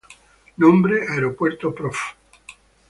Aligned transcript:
Nombre: 0.57 1.05
Aeropuerto 1.11 1.75
Prof. 1.75 1.95